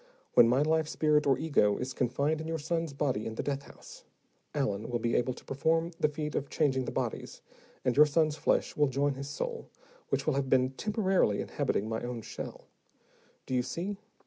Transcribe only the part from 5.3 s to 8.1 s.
to perform the feat of changing the bodies, and your